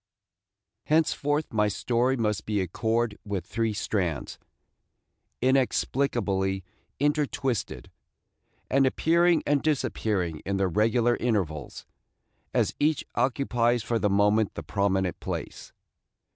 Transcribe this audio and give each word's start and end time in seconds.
HENCEFORTH 0.85 1.53
my 1.53 1.67
story 1.67 2.17
must 2.17 2.47
be 2.47 2.59
a 2.59 2.67
cord 2.67 3.19
with 3.23 3.45
three 3.45 3.71
strands, 3.71 4.39
inexplicably 5.43 6.63
intertwisted, 6.99 7.91
and 8.67 8.87
appearing 8.87 9.43
and 9.45 9.61
disappearing 9.61 10.41
in 10.43 10.57
their 10.57 10.69
regular 10.69 11.15
intervals, 11.17 11.85
as 12.51 12.73
each 12.79 13.05
occupies 13.13 13.83
for 13.83 13.99
the 13.99 14.09
moment 14.09 14.55
the 14.55 14.63
prominent 14.63 15.19
place. 15.19 15.71